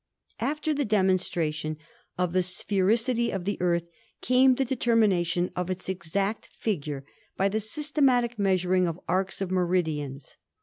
After 0.39 0.73
the 0.73 0.83
demonstration 0.83 1.77
of 2.17 2.33
the 2.33 2.39
sphericity 2.41 3.29
of 3.31 3.45
the 3.45 3.61
Earth 3.61 3.85
came 4.19 4.55
the 4.55 4.65
determination 4.65 5.51
of 5.55 5.69
its 5.69 5.87
exact 5.89 6.49
figure 6.57 7.05
by 7.37 7.47
the 7.49 7.59
systematic 7.59 8.39
measuring 8.39 8.87
of 8.87 8.99
arcs 9.07 9.41
of 9.41 9.51
meridians. 9.51 10.37